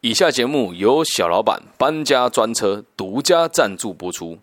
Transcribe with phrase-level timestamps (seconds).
[0.00, 4.38] 以下节目由小老板搬家专车独家赞助播出。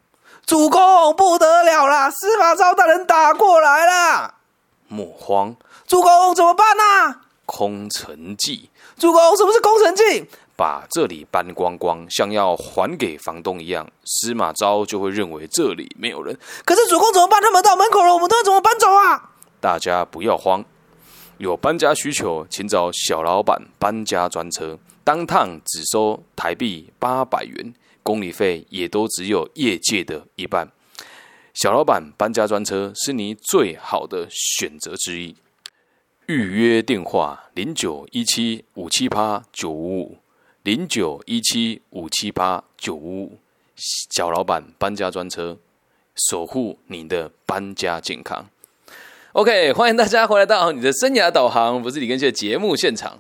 [0.46, 2.12] 主公不得了啦！
[2.12, 4.36] 司马昭大人打过来啦！
[4.90, 5.56] 莫慌，
[5.88, 10.26] 主公怎么办呢、空城计，主公，什么是空城计？
[10.58, 16.38] 把这里搬光光，像要还给房东一样，司马昭就会认为这里没有人。
[16.66, 17.42] 可是主公怎么办？
[17.42, 19.30] 他们到门口了，我们都要怎么搬走啊？
[19.62, 20.66] 大家不要慌，
[21.38, 30.68] 有搬家需求，请找小老板搬家专车，当趟只收台币八百元，公里费也都只有业界的一半。
[31.54, 35.36] 小老板搬家专车是你最好的选择之一。
[36.26, 40.18] 预约电话：零九一七五七八九五五，
[40.64, 43.38] 零九一七五七八九五五。
[44.10, 45.56] 小老板搬家专车，
[46.30, 48.50] 守护你的搬家健康。
[49.34, 53.20] OK，欢迎大家回来到你的生涯导航，不是李根旭的节目现场。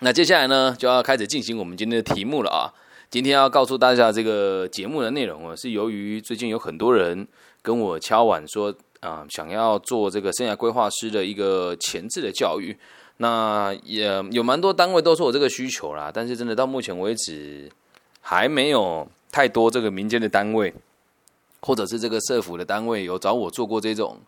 [0.00, 2.68] 那接下来呢，就要开始进行我们今天的题目了啊。
[3.08, 7.26] 今天要告诉大家这个节目的内容啊，是由于最近有很多人
[7.62, 12.76] 跟我敲碗说，啊、想要做这个生涯规划师的一个前置的教育。
[13.16, 17.70] 那也有蛮多单位都说有这个需求啦，但是真的到目前为止，
[18.20, 20.74] 还没有太多这个民间的单位，
[21.60, 24.18] 或者是这个社府的单位有找我做过这种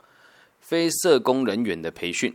[0.60, 2.34] 非社工人员的培训。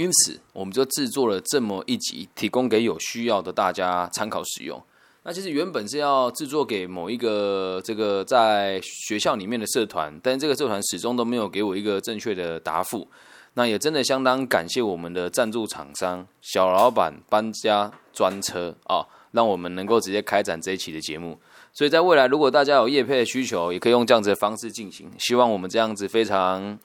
[0.00, 4.82] 因此，我们就制作了这么一集，提供给有需要的大家参考使用。
[5.24, 13.06] 那其实原本是要制作给某一个这个在学校里面的社团，但这个社团始终都没有给我一个正确的答复。
[13.52, 21.38] 那也真的相当感谢我们的赞助厂商小老板搬家专车啊，让我们能够直接开展这一期的节目。
[21.74, 25.10] 所以在未来，如果大家有业配的需求，也可以用这样子的方式进行。
[25.18, 26.78] 希望我们这样子非常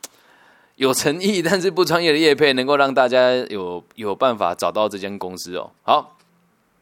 [0.76, 5.72] 有诚意，但是不专业的业配，能够让大家有有办法找到这间公司哦。
[5.84, 6.17] 好，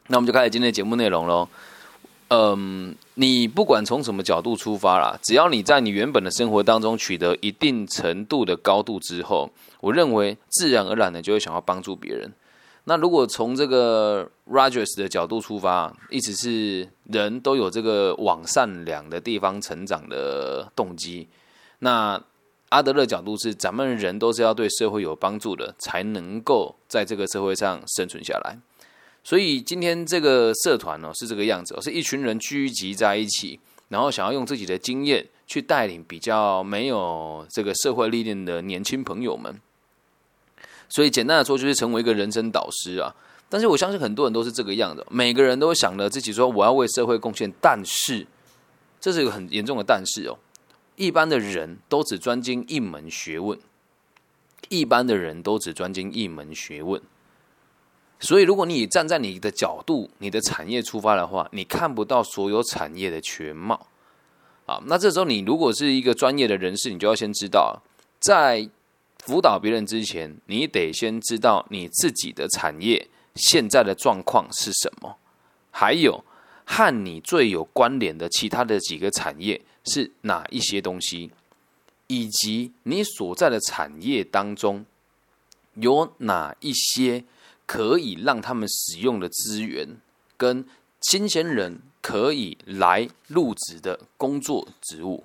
[0.08, 1.48] 那我们就开始今天的节目内容喽。
[2.28, 12.32] 嗯，你不管从什么角度出发啦，只要你在你原本的生活当中取得一定程度的高度之后，我认为自然而然的就会想要帮助别人。
[12.84, 21.28] 那如果从这个 Rogers 的角度出发，意思是人都有这个往善良的地方成长的动机。
[21.78, 22.20] 那
[22.70, 28.58] 阿德勒角度是，咱们人都是要对社会有帮助的，才能够在这个社会上生存下来。
[29.22, 39.60] 所以今天这个社团呢是这个样子、哦，是一群人聚集在一起，然后想要用自己的经验去带领比较没有这个社会历练的年轻朋友们。
[40.88, 43.14] 所以简单的说，就是成为一个人生导师啊。
[43.48, 48.26] 但是我相信很多人都是这个样子，每个人都想着自己说我要为社会贡献，但是
[49.00, 50.36] 这是一个很严重的但是哦。
[50.96, 53.58] 一般的人都只专精一门学问，
[54.68, 57.00] 一般的人都只专精一门学问。
[58.20, 63.88] 所以，如果你站在你的角度、你的产业出发的话，你看不到所有产业的全貌。
[64.66, 67.82] 啊，那这时候你如果是一个专业的人士，你就要先知道，
[68.18, 68.66] 在
[69.18, 75.18] 辅导别人之前，你得先知道你自己的产业现在的状况是什么，
[75.70, 76.24] 还有
[76.64, 81.30] 和你最有关联的其他的几个产业是哪一些东西，
[82.06, 84.84] 以及你所在的产业当中
[85.74, 87.24] 有哪一些。
[87.66, 89.96] 可以让他们使用的资源，
[90.36, 90.66] 跟
[91.00, 95.24] 新鲜人可以来入职的工作职务，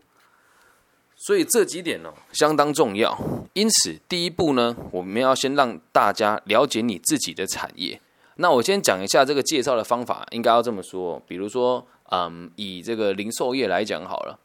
[1.17, 3.13] 所以这几点呢相当重要。
[3.51, 7.99] 因此，第一步呢，我们要先让大家了解你自己的产业。
[8.35, 11.21] 那我先讲一下这个介绍的方法，应该要这么说。
[11.27, 14.39] 比如说，嗯，以这个零售业来讲好了，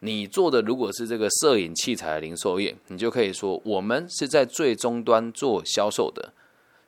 [0.00, 6.32] 你做的如果是这个摄影器材零售业，你就可以说，我们是在最终端做销售的。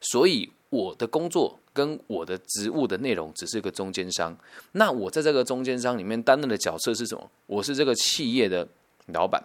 [0.01, 4.37] 所以我的工作跟我的职务的内容只是个中间商。
[4.73, 7.31] 那我在这个中间商里面担任的角色是什么？
[7.47, 8.69] 我是这个企业的
[9.07, 9.43] 老板。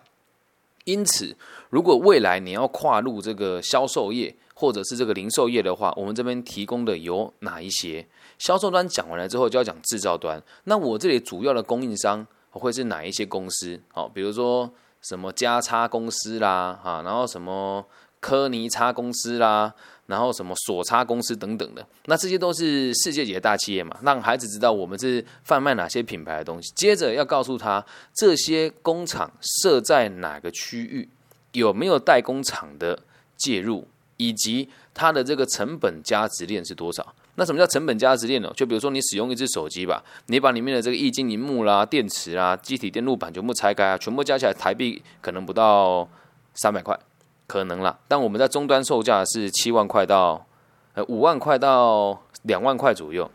[0.86, 1.36] 因此，
[1.70, 8.06] 如果未来你要跨入这个销售业或者是这个零售业的话，我们这边提供的有哪一些？
[8.38, 10.44] 销售端讲完了之后，就要讲制造端。
[10.66, 12.28] 那我这里主要的供应商
[12.60, 13.80] 会是哪一些公司？
[13.92, 14.72] 好，比如说
[15.02, 17.86] 什么加差公司啦，哈，然后什么
[18.20, 19.74] 科尼差公司啦。
[20.06, 26.74] 然后什么索差公司等等的，那这些都是世界级的大企业嘛，让孩子知道我们是贩卖哪些品牌的东西。
[26.76, 27.84] 接着要告诉他
[28.14, 31.08] 这些工厂设在哪个区域，
[31.54, 33.00] 有没有代工厂的
[33.38, 37.16] 介入，以及它的这个成本价值链是多少。
[37.36, 38.52] 那什么叫成本价值链呢？
[38.56, 46.08] 就比如说你使用一只手机吧，你把里面的这个液晶荧幕啦、电池啦、机体电路板全部拆开啊，全部加起来台币可能不到
[46.54, 46.98] 三百块。
[47.46, 50.46] 可能啦，但我们在终端售价是七万块到
[50.94, 53.30] 呃五万块到两万块左右。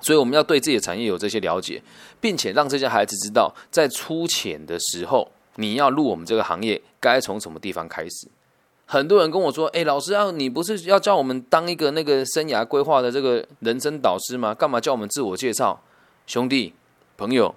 [0.00, 1.82] 所以我们要对自己的产业有这些了解，
[2.20, 8.28] 并且让这些孩子知道，在出钱的时候，你要入我们这个行业，该从什么地方开始。
[8.86, 14.54] 很多人跟我说：“哎，老师啊，你不是要叫我们当一个那个生涯规划的这个人生导师吗？
[14.54, 15.82] 干嘛叫我们自我介绍？”
[16.26, 16.72] 兄弟、
[17.16, 17.54] 朋友，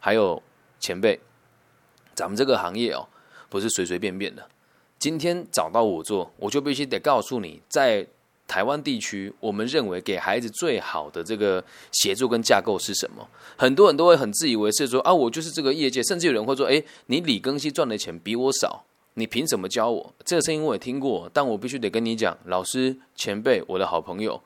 [0.00, 0.42] 还有
[0.80, 1.20] 前辈，
[2.14, 3.06] 咱们这个行业哦，
[3.48, 4.48] 不是随随便便的。
[4.98, 8.06] 今天找到我做，我就必须得告诉你，在。
[8.48, 13.28] 台湾地区，我们认为给孩子最好的这个协助跟架构是什么？
[13.58, 18.86] 很多人都会很自以为是说啊，我就是这个业界，甚至有人会说，哎，你李庚希赚的钱比我少，
[19.18, 20.14] 你凭什么教我？
[20.24, 24.40] 这个声音我也听过，但我必须得跟你讲，老师、前辈、我的好朋友，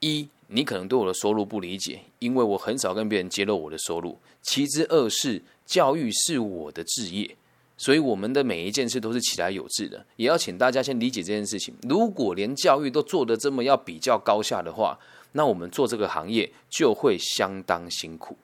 [0.00, 7.36] 一，你可能对我的收入不理解，因为我很少跟别人揭露我的收入；其之二是，教育是我的职业。
[7.76, 11.72] 所以我们的每一件事都是起来有致的，也要请大家先理解这件事情。
[11.88, 14.98] 如果连教育都做得这么要比较高下的话，
[15.30, 18.36] 那我们做这个行业就会相当辛苦，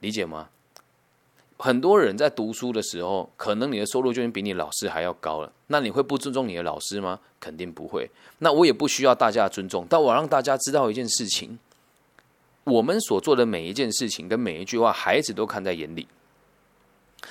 [0.00, 0.48] 理解吗？
[1.58, 7.18] 很多人在读书的时候，可能你的收入就已经比你老师还要高了，那你会不尊重你的老师吗？
[7.40, 8.10] 肯定不会。
[8.40, 11.58] 那我也不需要大家的尊重，但我让大家知道一件事情：
[12.64, 16.06] 我们所做的每一件事情跟每一句话，孩子都看在眼里。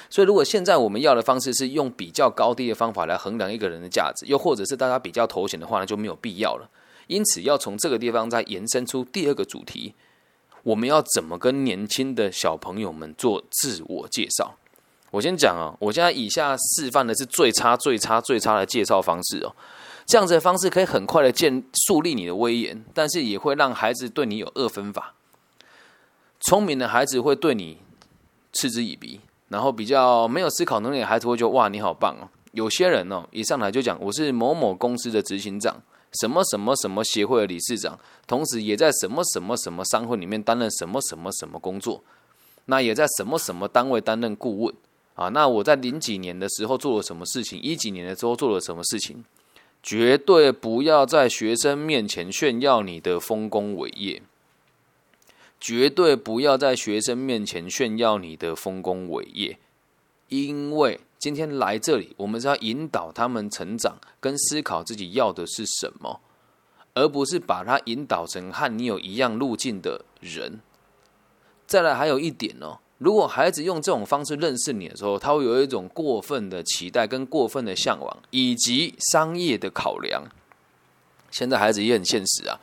[0.09, 6.69] 所以，如果现在我们要的方式是用比较高低的方法来衡量一个人的价值，又或者是大家比较头衔的话，那就没有必要了。
[7.07, 9.93] 因此，要从这个地方再延伸出第二个主题：
[10.65, 14.55] 我们要怎么跟年轻的小朋友们做自我介绍？
[15.11, 19.55] 我先讲啊，我现在以下示范的是最差、最差、最差的介绍方式哦。
[20.07, 25.13] 这样子的方式可以很快的建树立你的威严，但是也会让孩子对你有二分法。
[26.39, 27.77] 聪明的孩子会对你
[28.51, 29.21] 嗤之以鼻。
[29.49, 32.27] 然后比较没有思考能力的孩子会觉得哇你好棒哦。
[32.53, 35.79] 有些人哦一上来就讲我是某某公司的执行长，
[36.15, 42.03] 什么什么什么协会的理事长，同时也在什么什么什么商会里面担任什么什么什么工作，
[42.65, 44.75] 那也在什么什么单位担任顾问
[45.15, 45.29] 啊。
[45.29, 49.23] 那我在零几年的时候做了什么事情，一几年的时候做了什么事情，
[49.83, 54.21] 绝对不要在学生面前炫耀你的丰功伟业。
[55.57, 59.57] 绝对不要在学生面前炫耀你的丰功伟业，
[60.29, 66.19] 因为今天来这里，我们是要引导他们成长跟思考自己要的是什么，
[66.93, 70.59] 而不是把他引导成和你有一样路径的人。
[71.67, 80.23] 再来，还有一点哦，如果孩子用这种方式认识你的时候，他会有一种过分的期待跟过分的向往，以及商业的考量。
[81.31, 82.59] 现在孩子也很现实啊。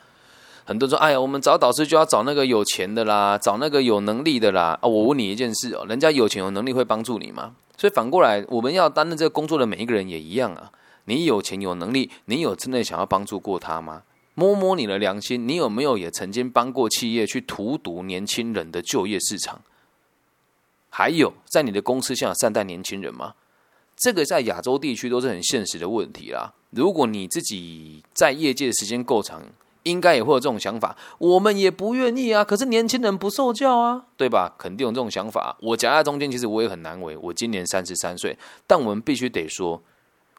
[0.65, 7.55] 很多人说：“哎呀，我们找导师就要找那个有钱的啦，找那个有能力的啦。”啊，我问你一件事哦，人家有钱有能力会帮助你吗？
[7.77, 10.71] 所以反过来，我们要担任这个工作的每一个人也一样啊。
[11.05, 14.03] 你有钱有能力，你有真的想要帮助过他吗？
[14.35, 19.61] 摸摸你的良心，你有没有也曾经帮过企业去荼毒年轻人的就业市场？
[20.89, 23.33] 还有，在你的公司想善待年轻人吗？
[23.95, 26.53] 这个在亚洲地区都是很现实的问题啦。
[26.71, 29.43] 如果你自己在业界的时间够长，
[29.83, 32.43] 应该也会有这种想法，我们也不愿意啊。
[32.43, 34.53] 可是年轻人不受教啊，对吧？
[34.57, 35.55] 肯定有这种想法。
[35.61, 37.15] 我夹在中间，其实我也很难为。
[37.17, 39.81] 我今年三十三岁，但我们必须得说，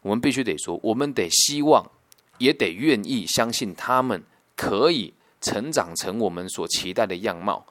[0.02, 1.91] 我们必须得说，我们得希望，
[2.38, 4.23] 也得愿意相信他们
[4.56, 7.67] 可以成长成我们所期待的样貌，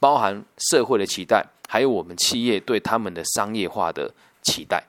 [0.00, 4.84] 包含社会的期待，还有我们企业对他们的商业化的期待。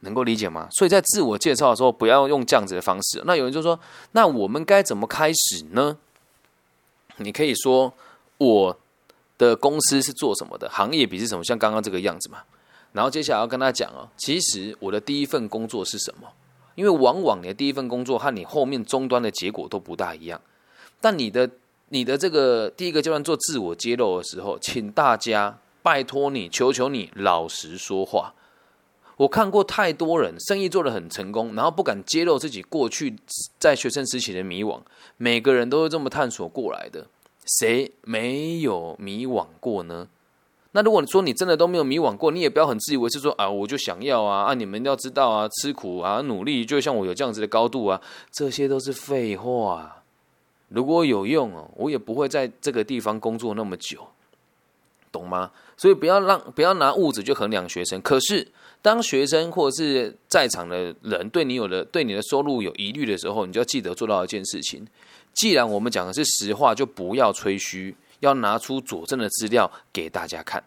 [0.00, 0.68] 能够理解吗？
[0.70, 3.22] 所以在自我介绍的时候，不要用这样子的方式。
[3.24, 3.78] 那有人就说
[4.12, 5.96] ：“那我们该怎么开始呢？”
[7.18, 7.92] 你可以说
[8.38, 8.78] ：“我
[9.38, 10.68] 的公司是做什么的？
[10.68, 11.42] 行业比是什么？
[11.42, 12.42] 像刚刚这个样子嘛。”
[12.92, 16.28] 然后接下来要跟他讲哦，其实我的第一份工作是什么？
[16.76, 20.40] 因为往往你的第一份工作和你后面终端的结果都不大一样。
[21.00, 21.50] 但你的
[21.88, 28.34] 你的这个第一个阶段做自我揭露的时候，请大家拜托你，求求你，老实说话。
[29.16, 33.16] 我看过太多人生意做得很成功，然后不敢揭露自己过去
[33.58, 34.78] 在学生时期的迷惘。
[35.16, 37.06] 每个人都是这么探索过来的，
[37.58, 40.08] 谁没有迷惘过呢？
[40.72, 44.52] 那如果你说你真的都没有迷惘过，你也不要很自以为是说啊，我就想要啊啊！
[44.52, 47.98] 你们要知道啊，吃苦啊，努力，就像我有这样子的高度啊，
[48.30, 50.02] 这些都是废话。
[50.68, 54.06] 如果有用哦，我也不会在这个地方工作那么久，
[55.10, 55.52] 懂吗？
[55.78, 57.98] 所以不要让不要拿物质去衡量学生。
[58.02, 58.46] 可是。
[58.86, 64.86] 当学生或者是在场的人对你有了对你的收入有疑虑的时候，你就要记得做到一件事情：
[65.34, 70.62] 既然我们讲的是实话，就不要吹嘘，要拿出佐证的资料给大家看。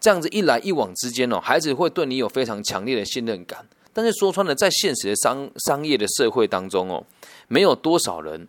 [0.00, 3.68] 这样子一来一往之间哦，孩子会对你有非常强烈的信任感。
[3.92, 7.04] 但是说穿了，在现实的商商业的社会当中哦，
[7.48, 8.48] 没有多少人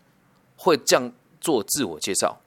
[0.55, 1.11] 会这样
[1.41, 2.40] 做自我介绍。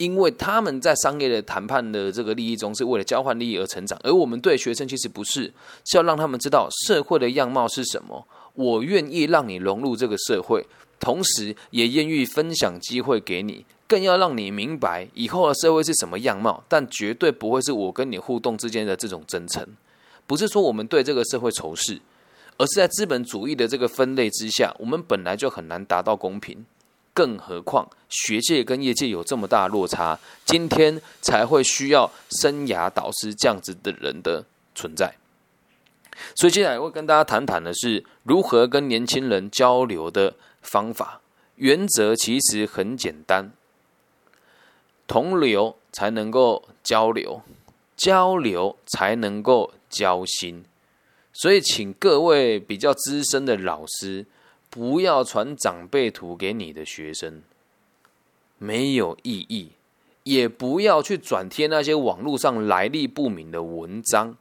[0.00, 5.52] 因为他们在商业的谈判的这个利益中，是为了交换利益而成长，而我们对学生其实不是，
[5.84, 8.26] 是要让他们知道社会的样貌是什么。
[8.54, 10.66] 我愿意让你融入这个社会，
[10.98, 16.64] 同时也愿意分享机会给你，更要让你明白以后的社会是什么样貌。
[16.66, 19.66] 但绝对不会是我跟你互动之间的这种真诚，
[20.26, 22.00] 不是说我们对这个社会仇视，
[22.56, 26.64] 而是在资本主义的这个分类之下，我们本来就很难达到公平。
[27.12, 35.16] 更何况学界跟业界有这么大落差，今天才会需要生涯导师这样子的人的存在。
[36.34, 41.20] 所以接下来会跟大家谈谈的是如何跟年轻人交流的方法。
[41.56, 43.52] 原则其实很简单，
[45.06, 47.42] 同流才能够交流，
[47.96, 50.64] 交流才能够交心。
[51.32, 54.26] 所以，请各位比较资深的老师。
[54.70, 57.42] 不要传长辈图给你的学生，
[58.56, 59.72] 没有意义；
[60.22, 64.36] 也不要去转贴那些网络上来历不明的文章。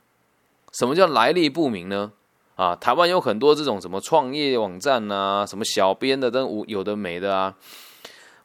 [0.72, 2.12] 什么叫来历不明呢？
[2.56, 7.56] 啊，台湾有很多这种什么创业网站啊，什么小编的都有的没的啊。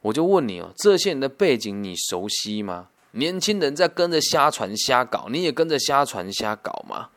[0.00, 2.88] 我就问你哦，这些人的背景你熟悉吗？
[3.10, 7.10] 年轻人在跟着瞎传瞎搞，你也跟着瞎传瞎搞吗？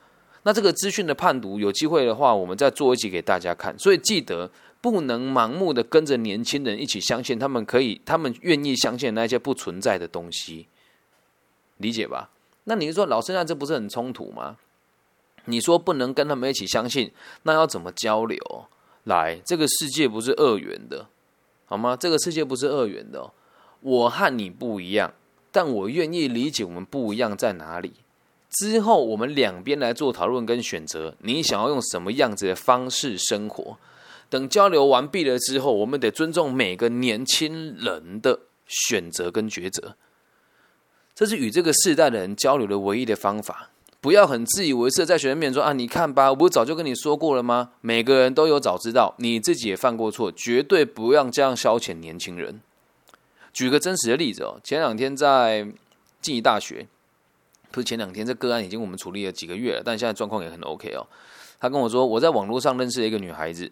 [0.48, 3.78] 那这个资讯的判读，有机会的话，我们再做一集给大家看。
[3.78, 4.50] 所以记得
[4.80, 10.70] 不能盲目的跟着年轻人一起相信他们可以，他们愿意相信那些不存在的东西，
[11.76, 12.30] 理解吧？
[12.64, 14.56] 那你说老师，那这不是很冲突吗？
[15.44, 17.12] 你说不能跟他们一起相信，
[17.44, 18.40] 那要怎么交流？
[19.04, 21.10] 来，这个世界不是二元的，
[21.66, 21.98] 好吗？
[22.00, 23.34] 这个世界不是二元的，
[23.82, 25.14] 我和你不一样，
[25.52, 27.92] 但我愿意理解我们不一样在哪里。
[28.50, 31.16] 之后，我们两边来做讨论跟选择。
[31.20, 33.78] 你想要用什么样子的方式生活？
[34.30, 39.96] 等交流完毕了之后，我们得尊重每个年轻人的选择跟抉择。
[41.14, 43.70] 这是与这个世代的人交流的唯一的方法。
[44.00, 52.62] 不要很自以为是，在学生面前说：“啊，你看吧，我不是早就跟你说过了吗？”每个人都有早知道，你自己也犯过错，绝对不要这样消遣年轻人。
[53.52, 55.68] 举个真实的例子哦，前两天在
[56.22, 56.88] 静宜大学。
[57.72, 61.06] 不是前两天这个案已经我们处理了几个月了，但现在状况也很 OK 哦。
[61.60, 63.72] 他跟我说，我在网络上认识了一个女孩子，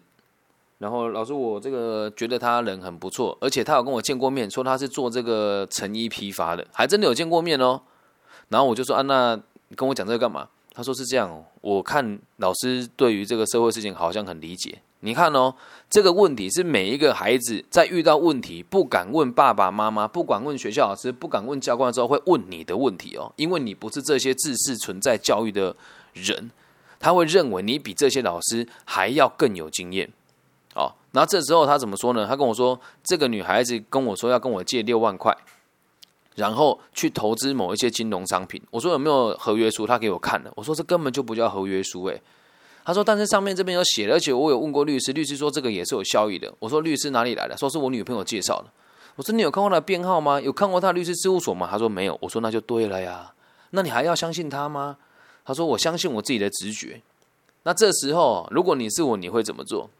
[0.78, 7.80] 然后老师我这个觉得她人很不错，而且她有跟我见过面，说她是做这个成衣批发的，还真的有见过面哦。
[8.48, 9.40] 然后我就说啊，那
[9.74, 10.48] 跟我讲这个干嘛？
[10.72, 14.78] 他说是这样，我看老师对于这个社会事情好像很理解。
[15.06, 15.54] 你看哦，
[15.88, 25.76] 这个问题是每一个孩子在遇到问题不敢问爸爸妈妈，不敢问学校老师，不敢问教官之后会问你的问题哦，因为你不是这些知识存在教育的
[26.12, 26.50] 人，
[26.98, 30.10] 他会认为你比这些老师还要更有经验
[30.74, 30.92] 哦。
[31.12, 32.26] 然后这时候他怎么说呢？
[32.26, 35.32] 他跟我说，这个女孩子跟我说要跟我借六万块，
[36.34, 38.60] 然后去投资某一些金融商品。
[38.72, 39.86] 我说有没有合约书？
[39.86, 40.52] 他给我看了。
[40.56, 42.20] 我说这根本就不叫合约书，诶。
[42.86, 48.66] 他说：“但是上面这边有写，而且我有问过律师，律师说这个也是有效益的。”我说：“律师哪里来的？”说是我女朋友介绍的。
[49.16, 50.40] 我说：“你有看过他的编号吗？
[50.40, 53.34] 有看过他律师事务所吗？”他说：“没有。”我说：“那就对了呀，
[53.70, 54.98] 那你还要相信他吗？”
[55.44, 57.02] 他说：“我相信我自己的直觉。”
[57.64, 59.90] 那这时候，如果你是我，你会怎么做？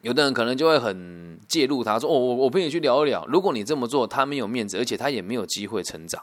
[0.00, 6.20] 有的人可能就会很介入，他说：“哦，我我陪你去聊一聊。”如果你这么做，他没有面子，而且他也没有机会成长，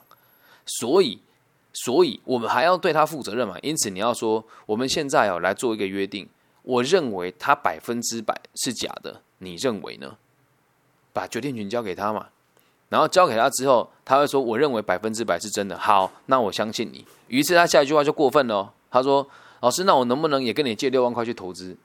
[0.65, 1.19] 所以。
[1.73, 3.55] 所以我们还要对他负责任嘛？
[3.61, 6.27] 因此你要说，我们现在哦来做一个约定。
[6.63, 10.17] 我认为他百分之百是假的，你认为呢？
[11.13, 12.27] 把决定权交给他嘛。
[12.89, 17.05] 然后交给他之后，他会说：“我认为百分之百是真的。”好，那我相信你。
[17.27, 19.27] 于是他下一句话就过分了，他说
[19.61, 21.77] ：“老师，那我能不能也跟你借六万块去投资？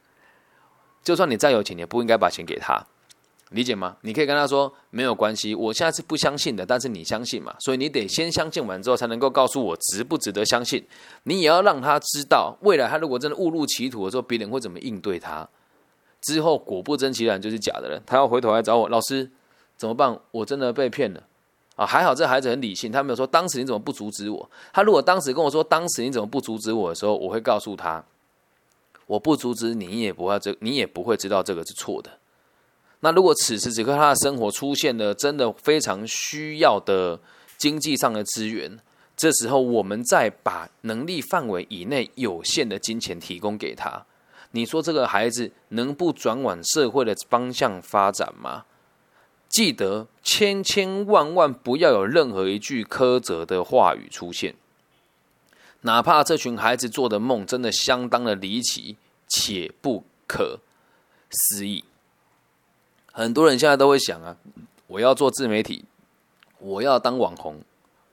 [1.04, 2.86] 就算你再有钱，也不应该把钱给他。”
[3.50, 3.96] 理解吗？
[4.00, 7.54] 你可以跟他说没有关系，我现在是不相信的，但是你相信嘛？
[7.60, 10.84] 所以你得先相信完之后，才能够告诉我值不值得相信。
[11.22, 15.48] 你也要让他知道，未来他如果真的误入歧途的时候，别人会怎么应对他。
[16.22, 19.30] 之后果不真其然就是假的人，他要回头来找我，老师
[19.76, 20.18] 怎么办？
[20.32, 21.22] 我真的被骗了
[21.76, 21.86] 啊！
[21.86, 24.50] 还好这孩子很理性，他没有说当时你怎么不阻止我。
[24.72, 28.04] 他如果当时跟我说当时你怎么不阻止我的时候，我会告诉他，
[29.06, 32.10] 我不阻止你，也不会这，你也不会知道这个是错的。
[33.00, 37.20] 那如果此时此刻他的生活出现了真的非常需要的
[37.58, 38.78] 经济上的资源，
[39.16, 44.04] 这时候我们再把能力范围以内有限的金钱提供给他，
[44.52, 48.64] 你说这个孩子能不转往社会的方向发展吗？
[49.48, 54.54] 记得千千万万不要有任何一句苛责的话语出现，
[55.82, 58.96] 哪怕这群孩子做的梦真的相当的离奇
[59.28, 60.58] 且不可
[61.30, 61.84] 思议。
[63.16, 64.36] 很多人现在都会想啊，
[64.88, 65.86] 我要做自媒体，
[66.58, 67.62] 我要当网红，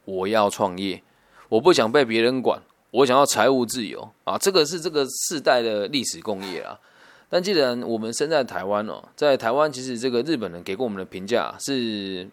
[0.05, 1.03] 我要创业，
[1.50, 4.38] 我不想被别人管，我想要财务自由啊！
[4.38, 6.79] 这个是这个世代的历史工业啊。
[7.27, 12.25] 但既然我们生在台湾哦，在台湾其实这个日本人给过我们的评价是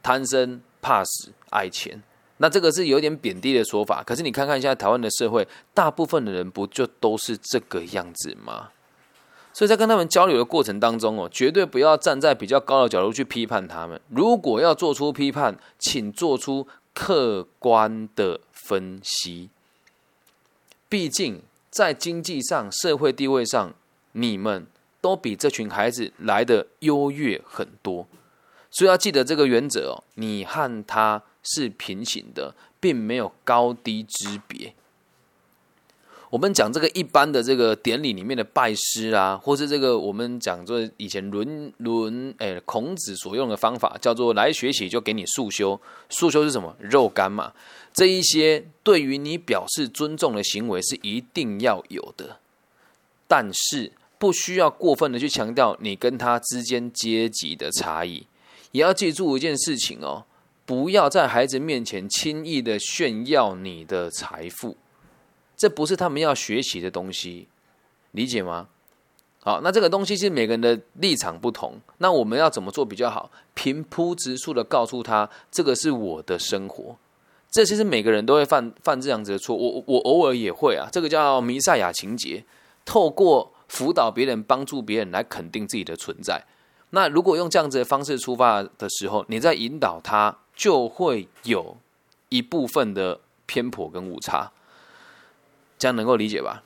[0.00, 2.00] 贪生怕死爱钱，
[2.36, 4.04] 那这个是有点贬低的说法。
[4.04, 8.68] 可是你看看现在台湾的社会，大部分的人不就都是这个样子吗？
[9.56, 13.98] 所以在跟他们交流的过程当中哦，绝对不要站在比较高的角度去批判他们。
[14.10, 19.48] 如果要做出批判，请做出客观的分析。
[20.90, 23.72] 毕竟在经济上、社会地位上。
[24.18, 24.66] 你们
[25.02, 28.06] 都比这群孩子来的优越很多，
[28.70, 30.04] 所以要记得这个原则哦。
[30.14, 34.74] 你和他是平行的，并没有高低之别。
[36.30, 45.80] 我们讲这个一般的这个典礼里面的拜师啊，或是这个我们讲做以前伦伦诶孔子所用的方法，叫做来学习就给你束修。
[46.10, 46.76] 束修是什么？
[46.80, 47.52] 肉干嘛？
[47.92, 52.38] 这一些对于你表示尊重的行为是一定要有的，
[53.26, 53.92] 但是。
[54.18, 58.26] 不需要过分的去强调你跟他之间阶级的差异，
[58.72, 60.24] 也要记住一件事情哦，
[60.64, 64.74] 不要在孩子面前轻易的炫耀你的财富，
[65.56, 67.48] 这不是他们要学习的东西，
[68.12, 68.68] 理解吗？
[69.40, 73.30] 好，那这个东西是每个人的立场不同，那我们要怎么做比较好？
[73.54, 76.96] 平铺直述的告诉他，这个是我的生活，
[77.50, 82.44] 这其实每个人都会犯犯这样子的错，我我偶尔也会啊，这个叫弥赛亚情节，
[82.84, 83.52] 透过。
[83.68, 86.40] 辅导别人、帮助别人来肯定自己的存在。
[86.90, 91.76] 那如果用这样子的方式出发的时候，你在引导他，就会有
[92.28, 94.52] 一部分的偏颇跟误差。
[95.78, 96.62] 这样能够理解吧？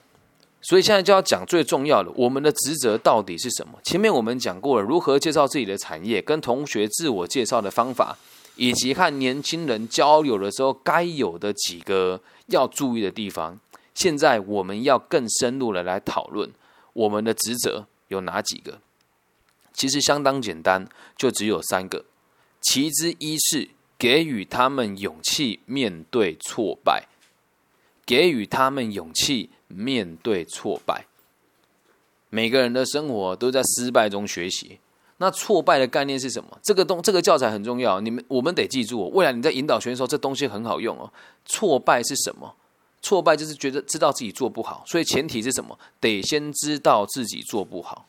[0.62, 3.78] 所以现在就要讲最重要的，我们的职责到底是什么？
[3.82, 8.18] 前面我们讲过了，如何介绍自己的产业，跟同学自我介绍的方法，
[8.56, 13.58] 以及和年轻人交流的时候该有的几个要注意的地方。
[13.94, 16.50] 现在我们要更深入的来讨论。
[16.92, 18.80] 我们的职责有哪几个？
[19.72, 22.04] 其实相当简单，就只有三个。
[22.60, 27.06] 其之一是给予他们勇气面对挫败，
[28.10, 31.06] 给予他们勇气面对挫败。
[32.28, 34.80] 每个人的生活都在失败中学习。
[35.18, 36.58] 那挫败的概念是什么？
[36.60, 39.08] 这个东这个教材很重要，你们我们得记住。
[39.10, 41.12] 未来你在引导选手，这东西很好用哦。
[41.46, 42.52] 挫败是什么？
[43.00, 45.78] 挫败就是觉得知道自己做不好，所以前提是什么？
[46.00, 48.08] 得先知道自己做不好。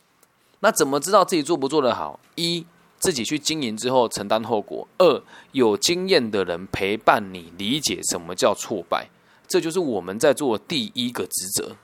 [0.62, 2.20] 那怎么知道自己做不做得好？
[2.34, 2.66] 一，
[2.98, 9.08] 自己去经营之后承担后果；二，有经验的人陪伴你，理解什么叫挫败。
[9.52, 11.76] 这就是我们在做第一个职责，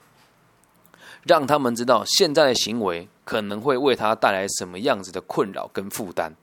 [1.23, 6.33] 让他们知道现在的行为可能会为他带来什么样子的困扰跟负担。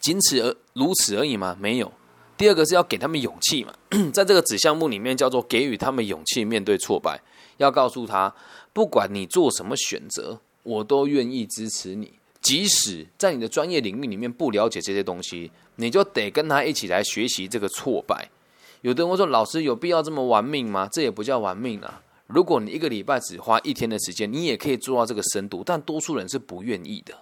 [0.00, 1.56] 仅此而如此而已吗？
[1.60, 1.92] 没有。
[2.36, 3.72] 第二个是要给他们勇气嘛，
[4.12, 7.22] 在这个子项目里面叫做给予他们勇气面对挫败，
[7.58, 8.34] 要告诉他，
[8.72, 12.12] 不管你做什么选择，我都愿意支持你。
[12.42, 18.28] 即使在你的专业领域里面不了解这些东西，你就得跟他一起来学习这个挫败。
[18.86, 20.88] 有的人会说，老师有必要这么玩命吗？
[20.92, 22.00] 这也不叫玩命啊。
[22.28, 27.12] 如果你一个礼拜只花一天的时间，你也可以做到这个深度，但多数人是不愿意的。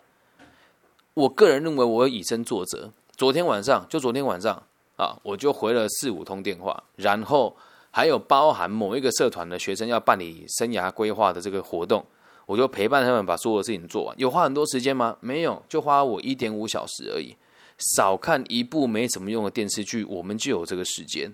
[1.14, 2.92] 我个人认为，我以身作则。
[3.16, 4.62] 昨天晚上，就昨天晚上。
[4.96, 7.56] 啊，我就回了四五通电话，然后
[7.90, 12.04] 还有包含某一个社团的学生要办理生涯规划的这个活动，
[12.44, 14.14] 我就陪伴他们把所有的事情做完。
[14.18, 15.16] 有花很多时间吗？
[15.20, 17.34] 没有，就花我一点五小时而已。
[17.78, 21.32] 少看一部没什么用的电视剧，我们就有这个时间。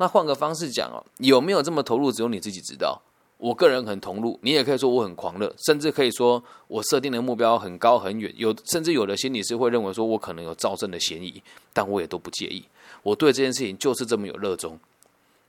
[0.00, 2.98] 那换个方式讲哦，有没有这么投入，只有你自己知道。
[3.36, 8.32] 我个人很投入，你也可以说我很狂热，甚至可以说我设定的目标很高很远。
[8.34, 11.42] 有甚至有的心理师会认为说我可能有造证的嫌疑，
[11.74, 12.64] 但我也都不介意。
[13.02, 14.78] 我对这件事情就是这么有热衷。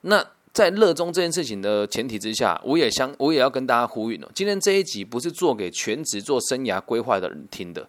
[0.01, 7.87] 那在热衷这件事情的前提之下，我也相我也要跟大家呼吁哦，今天这一集不是做给全职做生涯规划的人听的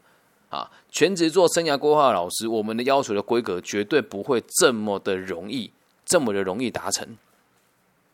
[0.49, 5.73] 啊，全职做生涯规划的老师，我们的要求的规格绝对不会这么的容易，
[6.13, 7.17] 这么的容易达成。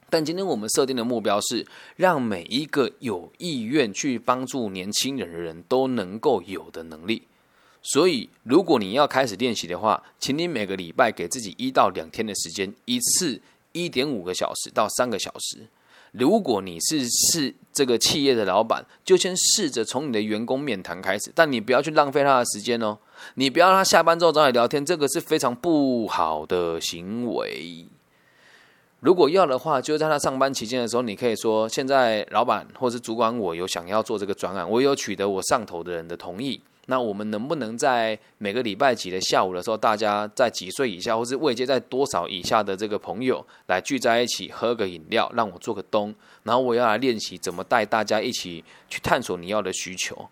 [0.08, 7.24] 但今天我们设定的目标是，让每一个有意愿去帮助年轻人的人都能够有的能力。
[7.82, 13.40] 所以，如果你要开始练习的话，请你每个礼拜给自己一到两天的时间，一次
[13.72, 15.66] 一点五个小时到三个小时。
[16.12, 22.96] 如果你是是这个企业的老板，就先试着从你的员工面谈开始，但你不要去浪费他的时间哦。
[23.34, 27.86] 你不要让他下班之后找你聊天，这个是非常不好的行为。
[29.00, 50.28] 如果要的话，就在他上班期间的时候，你可以说：现在老板或是主管，我有想要做这个专案，我有取得我上头的人的同意，那我们能不能在每个礼拜几的下午的时候，大家在几岁以下，或是未接在多少以下的这个朋友来聚在一起喝个饮料，让我做个东，然后我要来练习怎么带大家一起去探索你要的需求。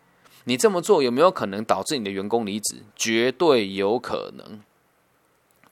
[0.48, 2.76] 你这么做有没有可能导致你的员工离职？
[2.94, 4.60] 绝对有可能。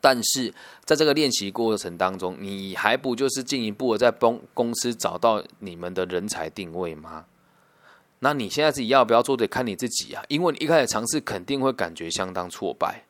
[0.01, 0.53] 但是
[0.85, 7.25] 在这个练习过程当中，你还不就是进一步的在帮公司找到你们的人才定位吗？
[8.19, 10.25] 那你现在自己要不要做，得看你自己啊。
[10.29, 13.05] 因为你一开始尝试，肯定会感觉相当挫败，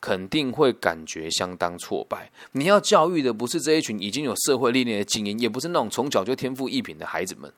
[0.00, 2.30] 肯定会感觉相当挫败。
[2.52, 7.52] 你要教育的不是这一群已经有社会历练的精英，也不是那种从小就天赋异禀的孩子们，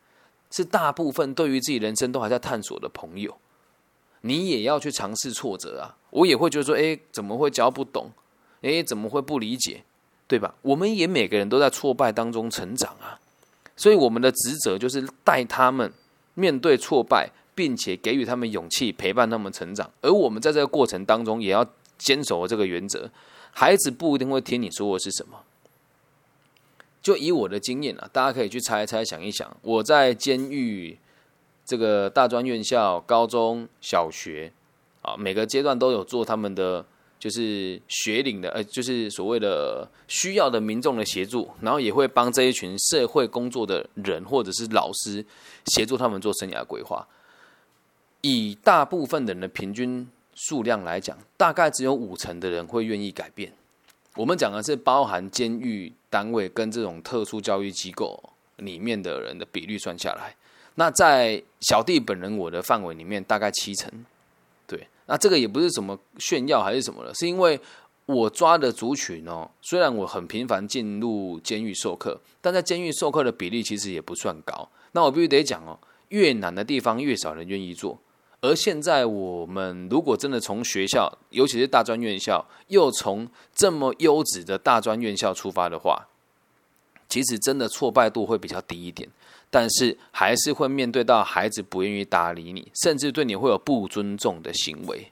[0.50, 3.36] 是大部分对于自己人生都还在探索的朋友。
[4.22, 5.96] 你也要去尝试挫折啊！
[6.10, 8.10] 我也会觉得说，诶，怎么会教不懂？
[8.62, 9.84] 诶，怎么会不理解？
[10.26, 10.54] 对吧？
[10.62, 13.20] 我们也每个人都在挫败当中成长啊，
[13.76, 15.92] 所以我们的职责就是带他们。
[16.34, 19.90] 面对挫败，并且给予他们勇气，陪伴他们成长。
[20.00, 21.66] 而我们在这个过程当中，也要
[21.98, 23.10] 坚守这个原则：
[23.50, 25.42] 孩子不一定会听你说的是什么。
[27.02, 29.56] 就以我的经验啊，大家可以去猜一猜，想一想。
[29.62, 30.98] 我在监狱
[31.64, 34.52] 这个大专院校、高中小学
[35.02, 36.84] 啊，每个阶段都有做他们的。
[37.20, 45.26] 就是学领的，呃，就是所谓的需要的民众的协助，然后也会帮这一群社会工作的人或者是老师
[45.66, 47.08] 协助他们做生涯规划。
[48.20, 53.52] 以大部分人的平均数量来讲，大概只有五成的人会愿意改变。
[54.14, 58.22] 我们讲的是包含监狱单位跟这种特殊教育机构
[58.56, 60.34] 里面的人的比率算下来，
[60.76, 63.90] 那在小弟本人我的范围里面，大概七成。
[64.66, 67.58] 对那这个也不是什么炫耀还是什么的，是因为
[68.06, 74.68] 我抓的族群哦，虽然我很频繁进入监狱授课，但在监狱授课的比例其实也不算高。
[74.92, 77.98] 那我必须得讲哦，越难的地方越少人愿意做。
[78.40, 86.06] 而现在我们如果真的从学校，尤其是大专院校，又从这么优质的大专院校出发的话，
[87.08, 89.08] 其实真的挫败度会比较低一点。
[89.50, 95.10] 但是还是会面对到孩子不愿意搭理你，甚至对你会有不尊重的行为。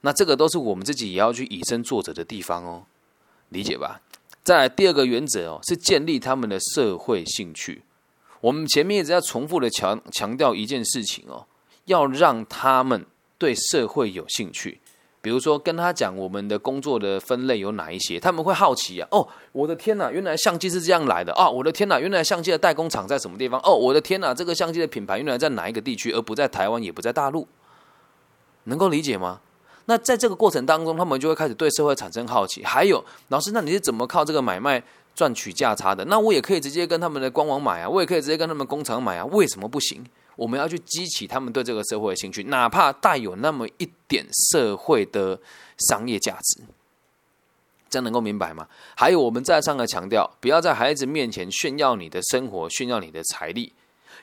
[0.00, 2.84] 那这个都是我们自己也要去以身作则的地方哦，
[3.50, 4.00] 理解吧？
[4.42, 7.82] 再第二个原则哦，是建立他们的社会兴趣。
[8.40, 11.46] 我们前面一直在重复的强强调一件事情哦，
[11.86, 13.04] 要让他们
[13.38, 14.80] 对社会有兴趣。
[15.20, 19.08] 比如说，跟他讲我们的工作的分类有哪一些，他们会好奇啊。
[19.10, 21.48] 哦，我的天哪，原来相机是这样来的啊！
[21.48, 23.58] 我的天哪，原来相机的代工厂在什么地方？
[23.64, 27.48] 哦，我的天哪，这个相机的品牌原来在哪一个地区，而不在台湾，也不在大陆，
[28.64, 29.40] 能够理解吗？
[29.86, 32.62] 那在这个过程当中，他们就会开始对社会产生好奇。
[32.62, 34.82] 还有，老师，那你是怎么靠这个买卖
[35.14, 36.04] 赚取价差的？
[36.04, 40.04] 那我也可以直接跟他们的官网买啊，我也可以直接跟他们工厂买啊，为什么不行？
[40.36, 45.38] 我们要去激起他们对这个社会的兴趣，哪怕带有那么一点社会的
[45.78, 46.62] 商业价值，
[47.88, 48.66] 这样能够明白吗？
[48.96, 53.72] 还有，我们再三的强调，不要在孩子面前炫耀你的生活，炫耀你的财力，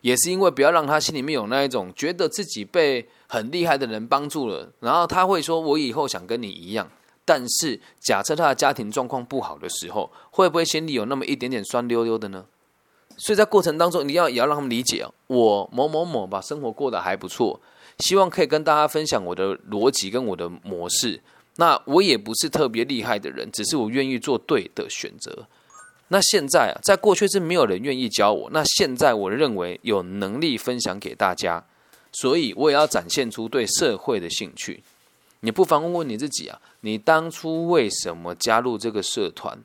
[0.01, 6.89] 也是因为不要让他心里面有那一种觉得自己被很厉害的人帮助了，然后他会说：“我以后想跟你一样。”
[7.23, 12.45] 但是，假设他的家庭状况不好的时候，会不会心里有那么一点点酸溜溜的呢？
[13.17, 17.59] 所以在过程当中，你要也要让他们理解，我某某某把生活过得还不错，
[17.99, 21.21] 希望可以跟大家分享我的逻辑跟我的模式。
[21.57, 25.45] 那我也不是特别厉害的人，只是我愿意做对的选择。
[26.07, 31.63] 那现在啊，在过去是没有人愿意教我，那现在我认为有能力分享给大家，
[32.11, 34.83] 所以我也要展现出对社会的兴趣。
[35.41, 39.57] 你不妨问问你自己啊，你当初为什么加入这个社团？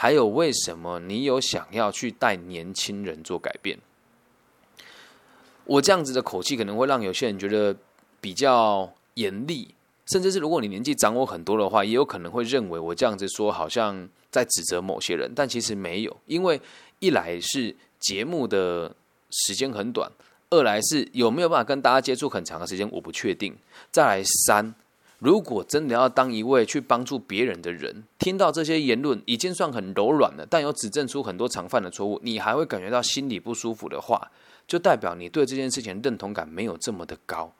[0.00, 3.76] 还有，为什么你有想要去带年轻人做改变？
[5.64, 7.74] 我这样子的口气可能会让有些人觉得
[8.20, 9.74] 比较严厉，
[10.06, 15.32] 甚至是如果你年纪长我很多的话，也有可能会认为我这样子说好像在指责某些人。
[15.34, 16.60] 但其实没有，因为
[17.00, 18.94] 一来是节目的
[19.30, 20.08] 时间很短，
[20.50, 23.56] 二来是有没有办法跟大家接触很长的时间，我不确定。
[23.90, 24.76] 再来三。
[25.18, 34.30] 如果真的要当一位去帮助别人的人，听到这些言论已经算很柔软了，但有指正出很多常犯的错误，你还会感觉到心里不舒服的话，
[34.68, 37.52] 就代表你对这件事情认同感没有这么的高。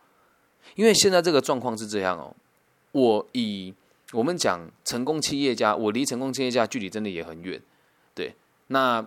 [0.77, 2.33] 因为现在这个状况是这样哦，
[2.92, 3.75] 我以
[4.12, 7.61] 我们讲成功企业家，我离成功企业家距离真的也很远，
[8.14, 8.37] 对，
[8.68, 9.05] 那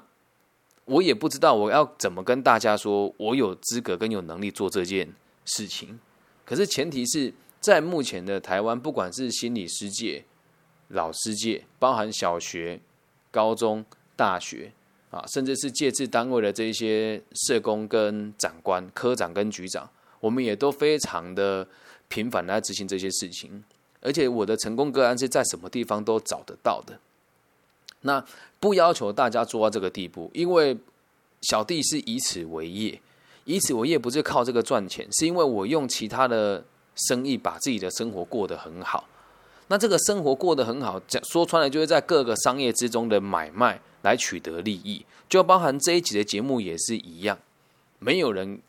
[0.83, 5.13] 我也不知道我要怎么跟大家说我有资格跟有能力做这件
[5.45, 5.97] 事情，
[6.43, 7.33] 可是前提是。
[7.61, 10.25] 在目前的台湾，不管是心理师界、
[10.89, 12.81] 老师界，包含小学、
[13.29, 14.73] 高中、大学
[15.11, 19.87] 啊，甚至是介质单位的这些社工跟长官、科长跟局长，
[20.19, 21.67] 我们也都非常的
[22.07, 23.63] 频繁来执行这些事情，
[24.01, 26.99] 而且我的成功个案是在什么地方都找得到的。
[28.01, 28.25] 那
[28.59, 30.75] 不要求大家做到这个地步，因为
[31.41, 32.99] 小弟是以此为业，
[33.45, 36.65] 以此为业不是靠这个赚钱，是因为我用其他的
[37.07, 39.07] 生意把自己的生活过得很好。
[39.67, 47.37] 那这个生活过得很好，讲说穿了就是在各个商业之中的买卖来取得利益，就包含这一集的节目也是一样，
[47.99, 48.59] 没有人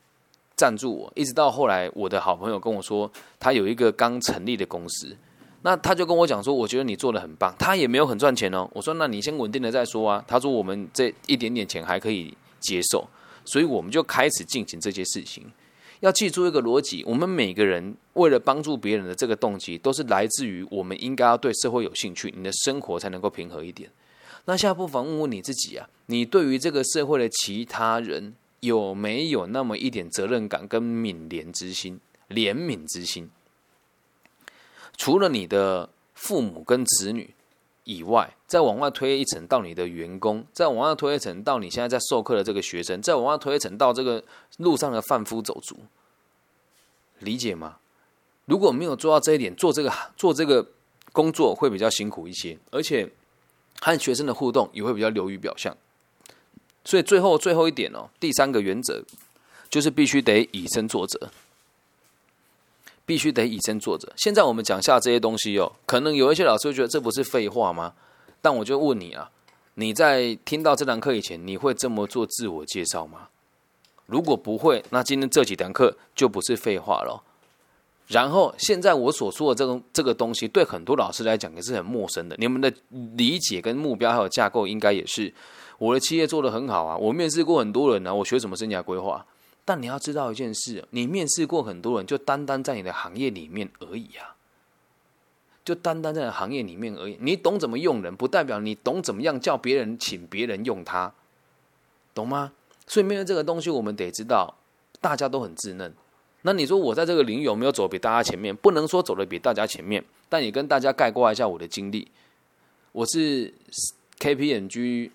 [0.55, 5.16] 赞助我，一直到后来我的好朋友跟我说，他有一个刚成立的公司。
[5.64, 8.68] 那他就跟我讲说，我觉得你做的很棒，他也没有很赚钱哦。
[8.73, 10.25] 我说，那你先稳定的再说啊。
[10.27, 13.07] 他说，我们这一点点钱还可以接受，
[13.45, 15.45] 所以我们就开始进行这些事情。
[16.03, 23.88] 要记住一个逻辑，我们每个人为了帮助别人的这个动机，都是来自于我们应该要对社会有兴趣，你的生活才能够平和一点。
[24.47, 33.31] 那现在不妨问问你自己啊，你对于这个社会的其他人有没有那么一点责任感跟悯怜之心、怜悯之心？
[34.97, 37.31] 除了你的父母跟子女
[37.85, 44.23] 以外，再往外推一层到你的员工，再往外推一层到你现在在授课的这个学生，再往外推一层到这个
[44.59, 45.77] 路上的贩夫走卒，
[47.18, 47.79] 理解吗？
[48.45, 50.66] 如果没有做到这一点，做这个做这个
[51.12, 53.09] 工作会比较辛苦一些，而且
[53.81, 55.77] 和学生的互动也会比较流于表象。
[56.85, 59.03] 所以最后最后一点哦，第三个原则
[59.71, 61.31] 就是必须得以身作则。
[63.05, 64.12] 必须得以身作则。
[64.17, 67.95] 现在我们讲下这些东西哦，可能有一些老师会觉得这不是废话吗？
[68.41, 69.31] 但我就问你啊，
[69.75, 73.29] 你在听到这堂课以前，你会这么做自我介绍吗？
[74.07, 77.23] 如果不会，那今天这几堂课就不是废话了。
[78.09, 82.37] 然后，现在我所说的这个这个东西，对很多老师来讲也是很陌生的。
[82.38, 82.71] 你们的
[83.17, 85.33] 理解跟目标还有架构，应该也是
[85.79, 86.97] 我的企业做得很好啊。
[86.97, 89.25] 我面试过很多人呢，我学什么生涯规划？
[89.64, 94.35] 但你要知道一件事，你面试过很多人，就单单在你的行业里面而已啊，
[95.64, 97.16] 就单单在行业里面而已。
[97.20, 101.14] 你懂怎么用人，不代表你懂怎么样叫别人请别人用他，
[102.12, 102.53] 懂吗？
[102.88, 104.55] 所以面对这个东西，我们得知道，
[105.01, 105.94] 大家都很稚嫩。
[106.42, 108.55] 那你说我在这个领域有没有走比大家前面？
[108.55, 112.11] 不能说走的比大家前面，但也跟大家概括一下我的经历。
[112.90, 113.55] 我是
[114.18, 115.11] KPMG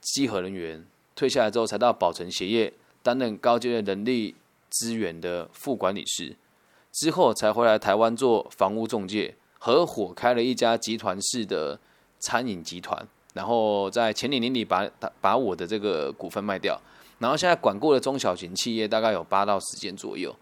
[0.00, 2.72] 稽核人员，退下来之后才到宝成鞋业。
[3.06, 4.34] 担任高阶的人力
[4.68, 6.34] 资源的副管理师，
[6.90, 11.78] 之后才回来台湾做房屋中介，合伙开了一家集团式的
[12.18, 14.84] 餐饮集团，然后在前几年底把
[15.20, 16.76] 把我的这个股份卖掉，
[17.20, 20.34] 然后现在管过的中小型企业大概有八到十间左右。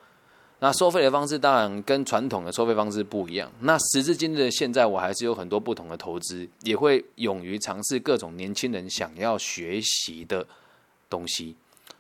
[0.61, 3.53] 那收费的方式当然跟传统的收费方式不一样。
[3.61, 10.47] 那时至今日的现在，我还是有很多不同的投资，也会勇于尝试各种年轻人想要学习的
[11.11, 11.55] 东西。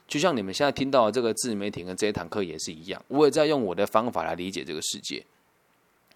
[0.06, 5.24] 就像你们现在听到的这个自媒体跟这一堂课也是一样，我也在用我的方法来理解这个世界。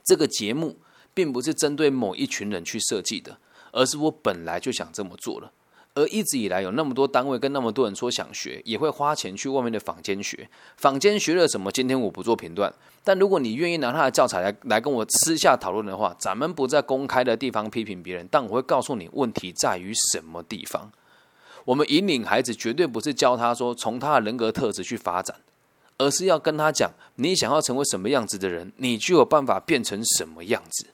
[0.05, 0.77] 这个节目
[1.15, 3.39] 并不是针对某一群人去设计的，
[3.73, 5.53] 而是我本来就想这么做了。
[5.95, 10.49] 而一直以来有那么多单位跟那么多人说想学，也会花钱去外面的坊间学。
[10.77, 11.73] 坊间学了什么？
[11.73, 12.73] 今天我不做评断。
[13.03, 20.93] 但如果你愿意拿他的教材来来跟我私下讨论的话，咱们不在公开的地方批评别人，但我会告诉你问题在于什么地方。
[21.69, 25.37] 我们引领孩子，绝对不是教他说从他的人格特质去发展，
[25.99, 30.87] 而是要跟他讲，你想要成为什么样子的人，你就有办法变成什么样子。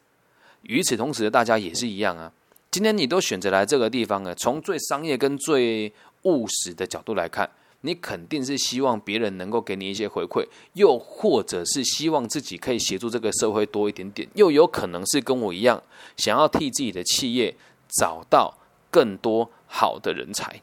[0.62, 2.32] 与此同时，大家也是一样啊。
[2.72, 7.48] 今天你都选择来这个地方了，从最商业跟最务实的角度来看，
[7.82, 15.80] 你肯定是希望别人能够给你一些回馈，又或者是希望自己可以协助这个社会多一点点，又有可能是跟我一样，
[16.16, 17.54] 想要替自己的企业
[17.88, 18.52] 找到
[18.94, 19.50] 更多。
[19.66, 20.62] 好的人才，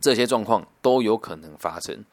[0.00, 2.04] 这些状况都有可能发生。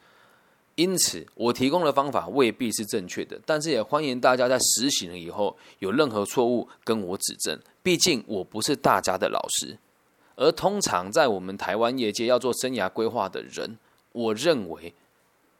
[0.74, 7.56] 因此，我提供的方法未必是正确的，但是也欢迎大家在实行了以后有任何错误跟我指正。
[7.84, 9.78] 毕竟我不是大家的老师，
[10.34, 13.78] 而通常在我们台湾业界要做生涯规划的人，
[14.10, 14.92] 我认为，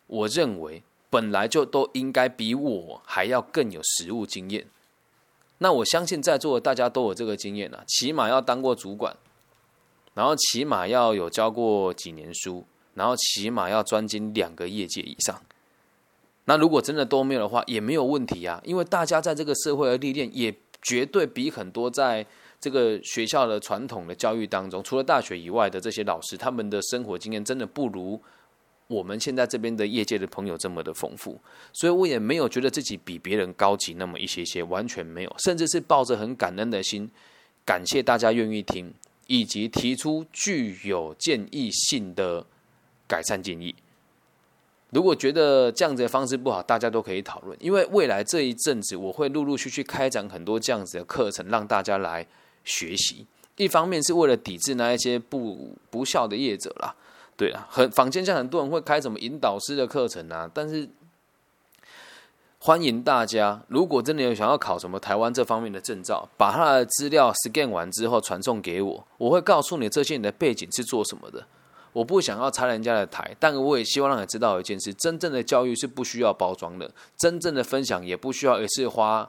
[0.09, 4.66] 我认为本来就都应该比我还要更有实务经验。
[5.59, 9.16] 那我相信在座的大家都有这个经验啊，起码要当过主管。
[10.14, 15.40] 然后起码要有教过几年书，然后起码要专精两个业界以上。
[16.44, 22.27] 那如果真的都没有的话，也没有问题啊，因为大家在这个社会的历练也绝对比很多在
[22.61, 28.20] 这个学校的传统的教育当中，除了大学以外的这些老师，他们的生活经验真的不如
[28.88, 31.40] 我们现在这边的业界的朋友这么的丰富。
[31.72, 37.09] 所以我也没有觉得自己比别人高级那么一些些，完全没有，甚至是抱着很感恩的心，
[37.64, 38.92] 感谢大家愿意听。
[39.33, 42.45] 以及提出具有建议性的
[43.07, 43.75] 改善建议，
[44.90, 47.57] 如果觉得这样子的方式不好，大家都可以讨论。
[47.59, 52.27] 因为未来这一阵子，我会陆陆续续开展很多这样子的课程，让大家来
[52.62, 53.27] 学习。
[53.57, 56.95] 一方面是为了抵制那一些不不孝的业者啦，
[57.35, 60.87] 对啊，很坊间像很多人会开什么引导师的课程啊，但是
[62.64, 71.44] 欢迎大家，如果真的有想要考什么台湾这方面的证照，把他的资料 scan 完之后传送给我，我会告诉你这些人的背景是做什么的。
[71.92, 79.29] 我不想要拆人家的台，但我也希望让你知道一件事：真正的教育是不需要包装的，真正的分享也不需要一次花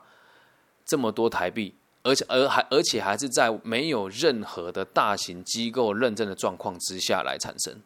[0.85, 7.81] 这么多台币，而且而还而且还是在没有任何的大型机构认证的状况之下来产生。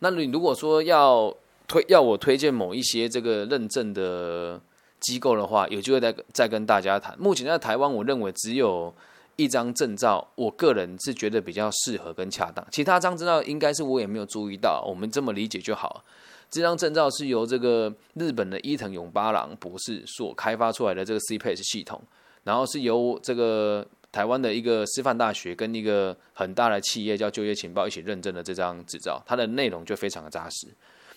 [0.00, 1.34] 那你如果说要
[1.68, 4.60] 推要我推荐某一些这个认证的
[5.00, 7.18] 机构的话，有机会再再跟大家谈。
[7.18, 8.94] 目前在台湾，我认为只有。
[9.38, 12.66] 一张证照，我个人是觉得比较适合跟恰当。
[12.72, 16.02] 其他张证照应该是我也没有注意到，我们这么理解就好。
[16.50, 22.00] 这张证照是由这个日本的伊藤永八郎博士所开发出来的这个 CPS 系统，
[22.44, 30.68] 然后是由这个台湾的一个师范大学跟一个很大的企业叫就业情报一起认证的这张执照，它的内容就非常的扎实。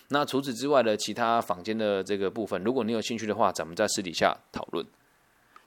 [0.09, 4.85] 那除此之外的其他坊间的这个部分，如果你有兴趣的话，咱们在私底下讨论。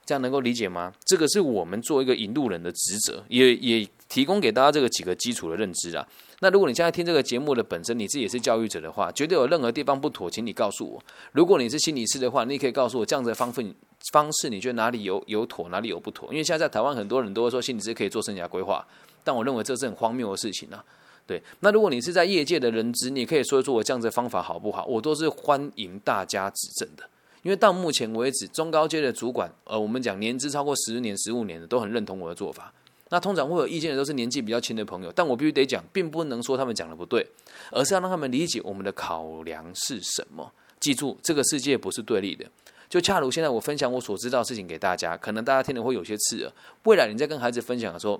[0.05, 0.91] 这样能够理解吗？
[1.05, 6.05] 这个是我们做一个引路人的职责，也也提供给大家这个几个基础的认知啊。
[6.41, 11.01] 那如果你现在听这个节目的本身，你自己也是教育者的话，觉得有任何地方不妥，请你告诉我。
[11.31, 13.73] 如果你是心理师的话，你可以告诉我这样子的方分
[14.11, 16.27] 方式，你觉得哪里有有妥，哪里有不妥？
[16.33, 18.85] 因为现在在台湾很多人都会说心理师可以做生涯规划，
[19.23, 20.83] 但我认为这是很荒谬的事情啊。
[21.25, 24.85] 对，那如果你是在业界的人资，你可以说一说我这样子的方法好不好？
[24.85, 27.09] 我都是欢迎大家指正的。
[27.43, 32.73] 因为到目前为止，中高阶的主管，呃，我们讲年资超过十年、十五年的，都很认同我的做法。
[33.09, 35.11] 那通常会有意见的，都是年纪比较轻的朋友。
[35.13, 37.25] 但我必须得讲，并不能说他们讲的不对，
[37.71, 40.51] 而是要让他们理解我们的考量是什么。
[40.79, 42.45] 记住，这个世界不是对立的。
[42.89, 46.51] 就恰如现在我分享我所知道的事情给大家，可能大家听的会有些刺耳。
[46.83, 48.19] 未来你在跟孩子分享的时候，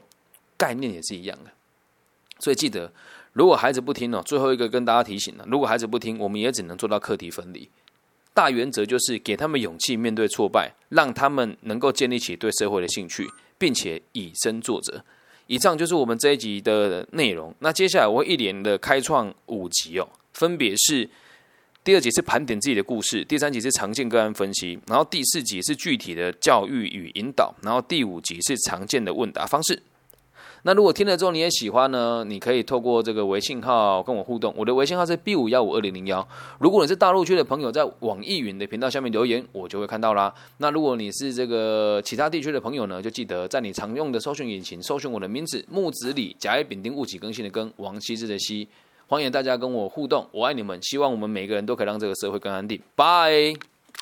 [0.58, 1.52] 概念也是一样的。
[2.44, 2.92] 所以记得，
[3.32, 7.70] 如果孩子不听呢，最后一个跟大家提醒了，如果孩子不听，我们也只能做到课题分离。
[8.34, 13.26] 大原则就是给他们勇气面对挫败，让他们能够建立起对社会的兴趣，
[13.58, 15.02] 并且以身作则。
[15.48, 17.56] 以上就是我们这一集的内容。
[17.60, 21.10] 那接下来我会一连的开创五集哦，分别是
[21.82, 29.82] 第二集是盘点自己的故事，第三集是常见个案分析，然后第四集是具体的教育与引导，然后第五集是常见的问答方式。
[30.66, 32.24] 那如果听了之后你也喜欢呢？
[32.26, 34.54] 你可以透过这个微信号跟我互动。
[34.58, 36.26] 我的微信号是 B 五幺五二零零幺。
[36.58, 40.34] 如果你是大陆区的朋友，在网易云的频道下面留言，我就会看到啦。
[40.60, 48.66] 那如果你是这个其他地区的朋友呢，就记得在你常用的搜寻引擎搜寻我的名字木子李甲乙丙丁戊己庚辛的庚王羲之的羲。
[49.08, 50.82] 欢迎大家跟我互动，我爱你们。
[50.82, 52.80] 希望我们每个人都可以让这个社会更安定。
[52.96, 53.73] 拜。